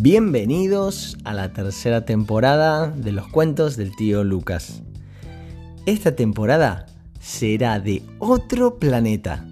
Bienvenidos 0.00 1.18
a 1.24 1.34
la 1.34 1.52
tercera 1.52 2.04
temporada 2.04 2.88
de 2.88 3.10
los 3.10 3.26
cuentos 3.26 3.76
del 3.76 3.96
tío 3.96 4.22
Lucas. 4.22 4.84
Esta 5.86 6.14
temporada 6.14 6.86
será 7.18 7.80
de 7.80 8.04
otro 8.20 8.78
planeta. 8.78 9.44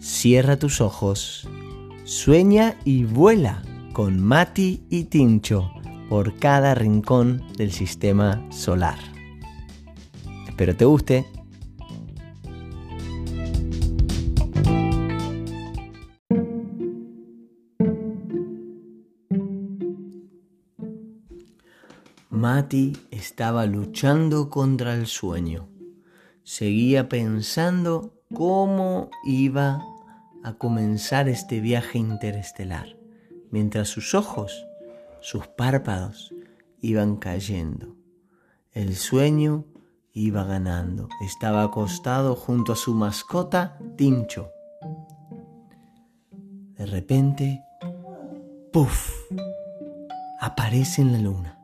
Cierra 0.00 0.60
tus 0.60 0.80
ojos, 0.80 1.48
sueña 2.04 2.76
y 2.84 3.02
vuela 3.02 3.64
con 3.94 4.22
Mati 4.22 4.84
y 4.90 5.06
Tincho 5.06 5.72
por 6.08 6.38
cada 6.38 6.76
rincón 6.76 7.42
del 7.56 7.72
sistema 7.72 8.46
solar. 8.52 9.00
Espero 10.46 10.76
te 10.76 10.84
guste. 10.84 11.26
Mati 22.38 22.96
estaba 23.10 23.66
luchando 23.66 24.48
contra 24.48 24.94
el 24.94 25.08
sueño. 25.08 25.68
Seguía 26.44 27.08
pensando 27.08 28.14
cómo 28.32 29.10
iba 29.24 29.82
a 30.44 30.54
comenzar 30.54 31.28
este 31.28 31.58
viaje 31.58 31.98
interestelar, 31.98 32.96
mientras 33.50 33.88
sus 33.88 34.14
ojos, 34.14 34.68
sus 35.20 35.48
párpados, 35.48 36.32
iban 36.80 37.16
cayendo. 37.16 37.96
El 38.70 38.94
sueño 38.94 39.64
iba 40.12 40.44
ganando. 40.44 41.08
Estaba 41.20 41.64
acostado 41.64 42.36
junto 42.36 42.72
a 42.72 42.76
su 42.76 42.94
mascota, 42.94 43.80
Tincho. 43.96 44.52
De 46.76 46.86
repente, 46.86 47.64
¡puf! 48.72 49.10
aparece 50.40 51.02
en 51.02 51.12
la 51.12 51.18
luna. 51.18 51.57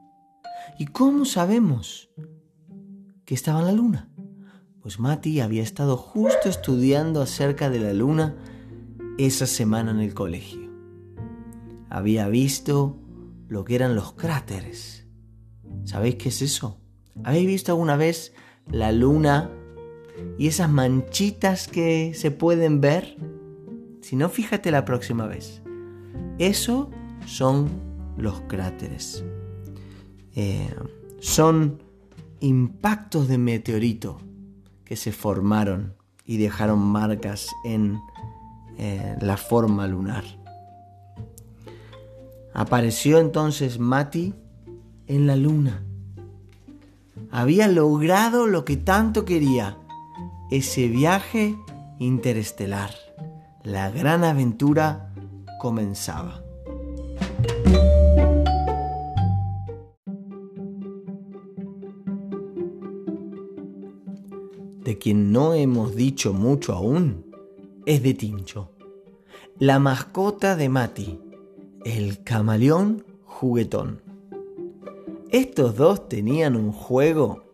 ¿Y 0.76 0.86
cómo 0.86 1.24
sabemos 1.24 2.10
que 3.24 3.34
estaba 3.34 3.60
en 3.60 3.66
la 3.66 3.72
luna? 3.72 4.10
Pues 4.80 4.98
Mati 4.98 5.40
había 5.40 5.62
estado 5.62 5.96
justo 5.96 6.48
estudiando 6.48 7.22
acerca 7.22 7.70
de 7.70 7.78
la 7.78 7.92
luna 7.92 8.34
esa 9.16 9.46
semana 9.46 9.92
en 9.92 10.00
el 10.00 10.14
colegio. 10.14 10.68
Había 11.90 12.26
visto 12.26 12.98
lo 13.46 13.64
que 13.64 13.76
eran 13.76 13.94
los 13.94 14.14
cráteres. 14.14 15.06
¿Sabéis 15.84 16.16
qué 16.16 16.30
es 16.30 16.42
eso? 16.42 16.80
¿Habéis 17.22 17.46
visto 17.46 17.70
alguna 17.70 17.96
vez 17.96 18.34
la 18.68 18.90
luna 18.90 19.50
y 20.38 20.48
esas 20.48 20.68
manchitas 20.70 21.68
que 21.68 22.14
se 22.14 22.32
pueden 22.32 22.80
ver? 22.80 23.16
Si 24.00 24.16
no, 24.16 24.28
fíjate 24.28 24.72
la 24.72 24.84
próxima 24.84 25.26
vez. 25.28 25.62
Eso 26.38 26.90
son 27.26 27.68
los 28.16 28.40
cráteres. 28.48 29.24
Eh, 30.34 30.74
son 31.20 31.82
impactos 32.40 33.28
de 33.28 33.38
meteorito 33.38 34.18
que 34.84 34.96
se 34.96 35.12
formaron 35.12 35.94
y 36.26 36.36
dejaron 36.36 36.78
marcas 36.80 37.48
en 37.64 37.98
eh, 38.78 39.16
la 39.20 39.36
forma 39.36 39.86
lunar. 39.86 40.24
Apareció 42.52 43.18
entonces 43.18 43.78
Mati 43.78 44.34
en 45.06 45.26
la 45.26 45.36
luna. 45.36 45.82
Había 47.30 47.66
logrado 47.68 48.46
lo 48.46 48.64
que 48.64 48.76
tanto 48.76 49.24
quería, 49.24 49.76
ese 50.50 50.88
viaje 50.88 51.56
interestelar. 51.98 52.90
La 53.64 53.90
gran 53.90 54.22
aventura 54.22 55.12
comenzaba. 55.58 56.43
Quien 65.04 65.32
no 65.32 65.52
hemos 65.52 65.94
dicho 65.94 66.32
mucho 66.32 66.72
aún, 66.72 67.26
es 67.84 68.02
de 68.02 68.14
Tincho, 68.14 68.70
la 69.58 69.78
mascota 69.78 70.56
de 70.56 70.70
Mati, 70.70 71.20
el 71.84 72.24
camaleón 72.24 73.04
juguetón. 73.22 74.00
Estos 75.28 75.76
dos 75.76 76.08
tenían 76.08 76.56
un 76.56 76.72
juego 76.72 77.44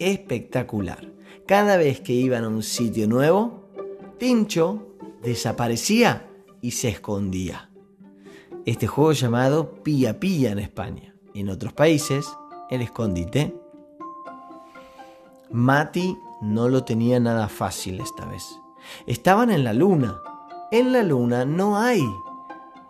espectacular. 0.00 1.12
Cada 1.46 1.76
vez 1.76 2.00
que 2.00 2.14
iban 2.14 2.42
a 2.42 2.48
un 2.48 2.64
sitio 2.64 3.06
nuevo, 3.06 3.62
Tincho 4.18 4.88
desaparecía 5.22 6.28
y 6.60 6.72
se 6.72 6.88
escondía. 6.88 7.70
Este 8.66 8.88
juego 8.88 9.12
llamado 9.12 9.84
Pilla 9.84 10.18
Pilla 10.18 10.50
en 10.50 10.58
España. 10.58 11.14
En 11.32 11.48
otros 11.48 11.72
países, 11.74 12.26
el 12.70 12.82
escondite. 12.82 13.54
Mati 15.52 16.16
no 16.40 16.68
lo 16.68 16.84
tenía 16.84 17.20
nada 17.20 17.48
fácil 17.48 18.00
esta 18.00 18.24
vez. 18.24 18.60
Estaban 19.06 19.50
en 19.50 19.64
la 19.64 19.72
luna. 19.72 20.20
En 20.70 20.92
la 20.92 21.02
luna 21.02 21.44
no 21.44 21.78
hay 21.78 22.02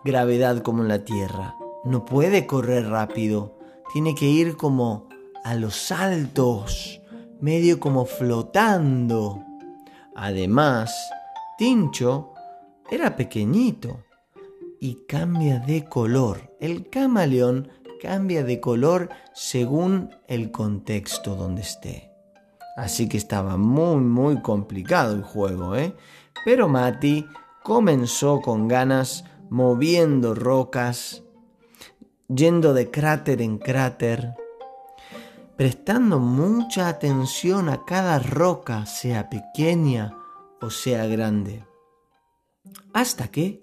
gravedad 0.04 0.62
como 0.62 0.82
en 0.82 0.88
la 0.88 1.04
Tierra. 1.04 1.56
No 1.84 2.04
puede 2.04 2.46
correr 2.46 2.88
rápido. 2.88 3.58
Tiene 3.92 4.14
que 4.14 4.26
ir 4.26 4.56
como 4.56 5.08
a 5.44 5.54
los 5.54 5.76
saltos, 5.76 7.00
medio 7.40 7.80
como 7.80 8.04
flotando. 8.04 9.42
Además, 10.14 10.94
Tincho 11.56 12.32
era 12.90 13.16
pequeñito 13.16 14.04
y 14.80 15.06
cambia 15.06 15.58
de 15.58 15.84
color. 15.84 16.56
El 16.60 16.88
camaleón 16.88 17.68
cambia 18.00 18.44
de 18.44 18.60
color 18.60 19.08
según 19.32 20.10
el 20.26 20.50
contexto 20.50 21.34
donde 21.34 21.62
esté. 21.62 22.07
Así 22.78 23.08
que 23.08 23.16
estaba 23.16 23.56
muy, 23.56 23.96
muy 23.96 24.40
complicado 24.40 25.12
el 25.12 25.24
juego, 25.24 25.74
¿eh? 25.74 25.96
Pero 26.44 26.68
Mati 26.68 27.26
comenzó 27.64 28.40
con 28.40 28.68
ganas, 28.68 29.24
moviendo 29.50 30.32
rocas, 30.32 31.24
yendo 32.28 32.74
de 32.74 32.88
cráter 32.88 33.42
en 33.42 33.58
cráter, 33.58 34.36
prestando 35.56 36.20
mucha 36.20 36.86
atención 36.86 37.68
a 37.68 37.84
cada 37.84 38.20
roca, 38.20 38.86
sea 38.86 39.28
pequeña 39.28 40.16
o 40.60 40.70
sea 40.70 41.04
grande. 41.08 41.66
Hasta 42.92 43.26
que 43.26 43.60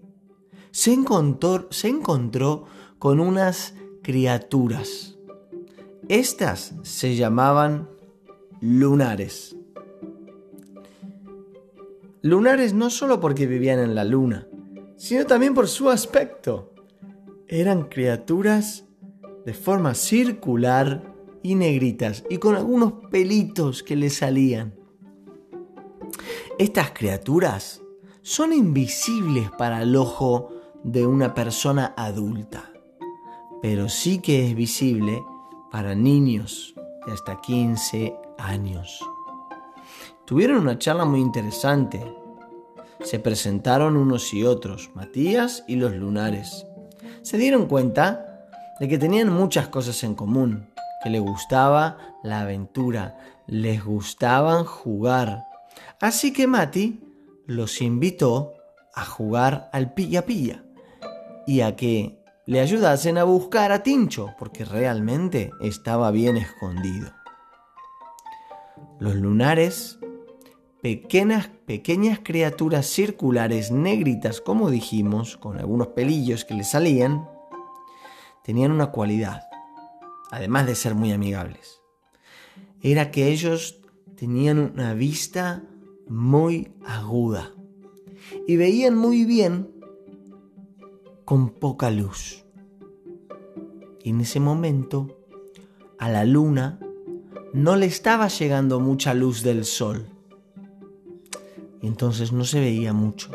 se 0.71 0.91
encontró, 0.91 1.67
se 1.71 1.87
encontró 1.87 2.65
con 2.99 3.21
unas 3.21 3.75
criaturas. 4.03 5.15
Estas 6.09 6.73
se 6.83 7.15
llamaban 7.15 7.94
lunares. 8.67 9.55
Lunares 12.23 12.73
no 12.73 12.89
solo 12.89 13.19
porque 13.19 13.45
vivían 13.45 13.77
en 13.77 13.93
la 13.93 14.03
luna, 14.03 14.47
sino 14.97 15.27
también 15.27 15.53
por 15.53 15.67
su 15.67 15.91
aspecto. 15.91 16.73
Eran 17.47 17.83
criaturas 17.83 18.87
de 19.45 19.53
forma 19.53 19.93
circular 19.93 21.13
y 21.43 21.53
negritas 21.53 22.23
y 22.27 22.39
con 22.39 22.55
algunos 22.55 22.93
pelitos 23.11 23.83
que 23.83 23.95
le 23.95 24.09
salían. 24.09 24.73
Estas 26.57 26.89
criaturas 26.89 27.83
son 28.23 28.51
invisibles 28.51 29.51
para 29.59 29.83
el 29.83 29.95
ojo 29.95 30.49
de 30.83 31.05
una 31.05 31.35
persona 31.35 31.93
adulta, 31.95 32.73
pero 33.61 33.89
sí 33.89 34.17
que 34.17 34.47
es 34.47 34.55
visible 34.55 35.21
para 35.71 35.93
niños 35.93 36.73
de 37.05 37.13
hasta 37.13 37.39
15 37.39 38.24
años. 38.38 39.00
Tuvieron 40.25 40.57
una 40.57 40.79
charla 40.79 41.06
muy 41.06 41.22
interesante. 41.22 42.01
Se 43.01 43.19
presentaron 43.19 43.97
unos 43.97 44.34
y 44.34 44.43
otros, 44.43 44.90
Matías 44.96 45.64
y 45.67 45.76
los 45.76 45.93
lunares. 45.93 46.66
Se 47.22 47.37
dieron 47.37 47.67
cuenta 47.67 48.47
de 48.79 48.87
que 48.87 48.97
tenían 48.97 49.32
muchas 49.32 49.67
cosas 49.67 50.03
en 50.03 50.16
común, 50.16 50.67
que 51.03 51.09
les 51.09 51.22
gustaba 51.22 51.97
la 52.23 52.41
aventura, 52.41 53.17
les 53.47 53.84
gustaban 53.84 54.64
jugar. 54.64 55.46
Así 56.02 56.34
que 56.34 56.47
Mati 56.47 57.02
los 57.46 57.81
invitó 57.81 58.53
a 58.93 59.05
jugar 59.05 59.70
al 59.72 59.93
pilla 59.93 60.26
pilla 60.26 60.64
y 61.46 61.61
a 61.61 61.76
que 61.76 62.23
le 62.46 62.59
ayudasen 62.59 63.17
a 63.17 63.23
buscar 63.23 63.72
a 63.72 63.84
Tincho, 63.84 64.35
porque 64.38 64.66
realmente 64.66 65.52
estaba 65.61 66.11
bien 66.11 66.38
escondido. 66.38 67.11
Los 68.99 69.15
lunares, 69.15 69.99
pequeñas, 70.81 71.49
pequeñas 71.65 72.19
criaturas 72.23 72.85
circulares 72.87 73.71
negritas, 73.71 74.39
como 74.39 74.69
dijimos, 74.69 75.35
con 75.35 75.57
algunos 75.57 75.87
pelillos 75.87 76.45
que 76.45 76.53
le 76.53 76.63
salían, 76.63 77.27
tenían 78.43 78.71
una 78.71 78.91
cualidad, 78.91 79.43
además 80.31 80.67
de 80.67 80.75
ser 80.75 80.95
muy 80.95 81.11
amigables. 81.11 81.81
Era 82.81 83.11
que 83.11 83.29
ellos 83.29 83.81
tenían 84.15 84.59
una 84.59 84.93
vista 84.93 85.63
muy 86.07 86.71
aguda 86.85 87.51
y 88.47 88.55
veían 88.55 88.95
muy 88.95 89.25
bien 89.25 89.71
con 91.25 91.49
poca 91.49 91.89
luz. 91.89 92.45
Y 94.03 94.11
en 94.11 94.21
ese 94.21 94.39
momento 94.39 95.17
a 95.97 96.09
la 96.09 96.23
luna 96.23 96.79
no 97.55 97.78
le 97.78 97.85
estaba 97.85 98.28
llegando 98.28 98.81
mucha 98.81 99.13
luz 99.13 99.41
del 99.41 99.63
sol. 99.63 100.09
Y 101.81 101.87
entonces 101.87 102.34
no 102.34 102.43
se 102.43 102.59
veía 102.59 102.91
mucho. 102.91 103.31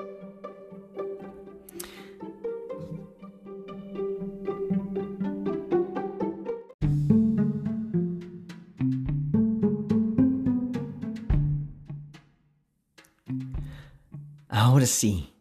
Ahora 14.48 14.84
sí, 14.84 15.32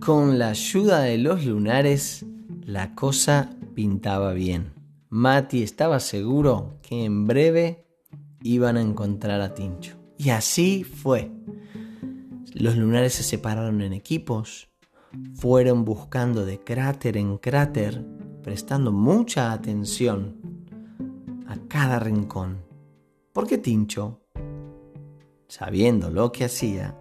con 0.00 0.40
la 0.40 0.48
ayuda 0.48 1.02
de 1.02 1.16
los 1.16 1.44
lunares, 1.46 2.26
la 2.64 2.96
cosa 2.96 3.50
pintaba 3.76 4.32
bien. 4.32 4.72
Mati 5.10 5.62
estaba 5.62 6.00
seguro 6.00 6.80
que 6.82 7.04
en 7.04 7.28
breve 7.28 7.89
iban 8.42 8.76
a 8.76 8.80
encontrar 8.80 9.40
a 9.40 9.54
Tincho. 9.54 9.96
Y 10.16 10.30
así 10.30 10.84
fue. 10.84 11.30
Los 12.54 12.76
lunares 12.76 13.14
se 13.14 13.22
separaron 13.22 13.80
en 13.80 13.92
equipos, 13.92 14.68
fueron 15.34 15.84
buscando 15.84 16.44
de 16.44 16.58
cráter 16.58 17.16
en 17.16 17.38
cráter, 17.38 18.04
prestando 18.42 18.92
mucha 18.92 19.52
atención 19.52 20.36
a 21.46 21.56
cada 21.68 21.98
rincón. 21.98 22.62
Porque 23.32 23.58
Tincho, 23.58 24.20
sabiendo 25.48 26.10
lo 26.10 26.32
que 26.32 26.44
hacía, 26.44 26.96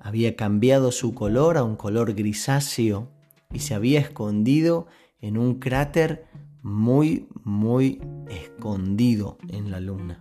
había 0.00 0.36
cambiado 0.36 0.92
su 0.92 1.14
color 1.14 1.56
a 1.56 1.64
un 1.64 1.76
color 1.76 2.14
grisáceo 2.14 3.10
y 3.52 3.60
se 3.60 3.74
había 3.74 4.00
escondido 4.00 4.86
en 5.20 5.38
un 5.38 5.58
cráter 5.58 6.26
muy, 6.62 7.28
muy 7.44 8.00
escondido 8.28 9.38
en 9.48 9.70
la 9.70 9.80
luna. 9.80 10.20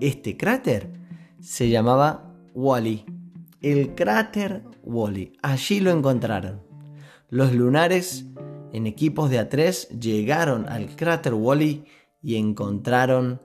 Este 0.00 0.36
cráter 0.36 0.92
se 1.40 1.68
llamaba 1.68 2.34
Wally, 2.54 3.04
el 3.60 3.94
cráter 3.94 4.62
Wally. 4.82 5.32
Allí 5.42 5.80
lo 5.80 5.90
encontraron. 5.90 6.62
Los 7.30 7.52
lunares 7.52 8.26
en 8.72 8.86
equipos 8.86 9.30
de 9.30 9.40
A3 9.40 9.98
llegaron 9.98 10.68
al 10.68 10.94
cráter 10.94 11.34
Wally 11.34 11.84
y 12.22 12.36
encontraron 12.36 13.40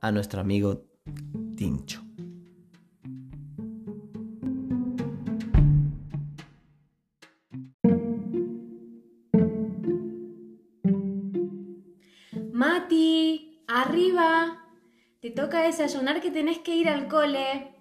a 0.00 0.12
nuestro 0.12 0.40
amigo 0.40 0.84
Tincho. 1.56 2.03
Desayunar 15.64 16.20
que 16.20 16.30
tenés 16.30 16.58
que 16.58 16.76
ir 16.76 16.90
al 16.90 17.08
cole. 17.08 17.74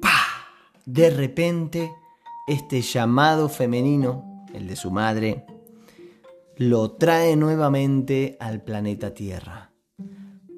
¡Pah! 0.00 0.46
De 0.86 1.10
repente, 1.10 1.90
este 2.46 2.82
llamado 2.82 3.48
femenino, 3.48 4.46
el 4.54 4.68
de 4.68 4.76
su 4.76 4.92
madre, 4.92 5.44
lo 6.56 6.92
trae 6.92 7.34
nuevamente 7.34 8.36
al 8.38 8.62
planeta 8.62 9.12
Tierra. 9.12 9.72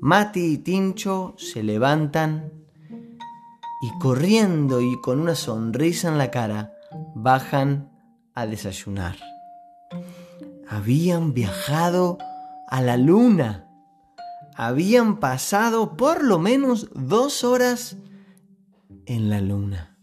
Mati 0.03 0.41
y 0.41 0.59
Tincho 0.59 1.35
se 1.39 1.63
levantan 1.63 2.53
y 3.81 3.99
corriendo 3.99 4.83
y 4.83 5.01
con 5.01 5.21
una 5.21 5.35
sonrisa 5.35 6.09
en 6.09 6.19
la 6.19 6.31
cara 6.31 6.75
bajan 7.15 7.93
a 8.35 8.45
desayunar. 8.45 9.17
Habían 10.69 11.33
viajado 11.33 12.19
a 12.69 12.83
la 12.83 12.99
luna. 12.99 13.70
Habían 14.63 15.21
pasado 15.21 15.97
por 15.97 16.23
lo 16.23 16.39
menos 16.39 16.91
dos 16.95 17.45
horas 17.45 17.97
en 19.07 19.31
la 19.31 19.41
luna. 19.41 19.97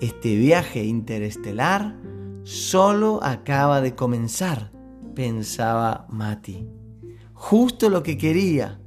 Este 0.00 0.34
viaje 0.34 0.82
interestelar 0.82 1.96
solo 2.42 3.20
acaba 3.22 3.80
de 3.80 3.94
comenzar, 3.94 4.72
pensaba 5.14 6.08
Mati. 6.08 6.66
Justo 7.32 7.90
lo 7.90 8.02
que 8.02 8.18
quería. 8.18 8.80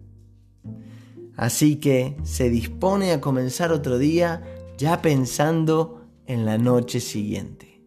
Así 1.38 1.78
que 1.78 2.18
se 2.24 2.50
dispone 2.50 3.14
a 3.14 3.22
comenzar 3.22 3.72
otro 3.72 3.98
día 3.98 4.44
ya 4.78 5.02
pensando 5.02 6.10
en 6.26 6.44
la 6.44 6.58
noche 6.58 7.00
siguiente. 7.00 7.86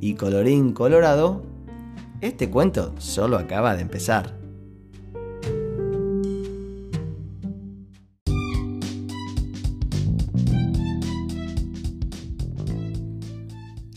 Y 0.00 0.14
colorín 0.14 0.72
colorado, 0.72 1.44
este 2.20 2.50
cuento 2.50 2.96
solo 2.98 3.38
acaba 3.38 3.76
de 3.76 3.82
empezar. 3.82 4.41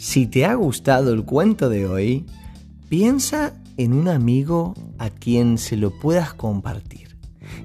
Si 0.06 0.28
te 0.28 0.46
ha 0.46 0.54
gustado 0.54 1.12
el 1.12 1.26
cuento 1.26 1.68
de 1.68 1.88
hoy, 1.88 2.28
piensa 2.90 3.56
en 3.76 3.92
un 3.92 4.08
amigo 4.08 4.76
a 5.00 5.10
quien 5.10 5.58
se 5.58 5.78
lo 5.78 5.90
puedas 6.00 6.32
compartir 6.32 7.18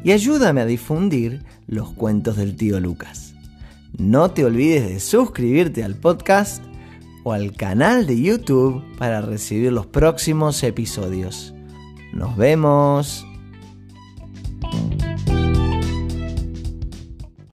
y 0.03 0.13
ayúdame 0.13 0.63
a 0.63 0.65
difundir 0.65 1.45
los 1.67 1.91
cuentos 1.91 2.39
del 2.39 2.57
tío 2.57 2.81
Lucas. 2.81 3.35
No 3.99 4.31
te 4.31 4.47
olvides 4.47 4.89
de 4.89 5.01
suscribirte 5.01 5.85
al 5.85 5.97
podcast 5.97 6.65
o 7.25 7.35
al 7.35 7.53
canal 7.53 8.07
de 8.07 8.19
YouTube 8.19 8.83
para 8.97 9.21
recibir 9.21 9.71
los 9.71 9.87
próximos 9.87 10.63
episodios. 10.63 11.53
Nos 12.15 12.39
vemos. 12.39 13.27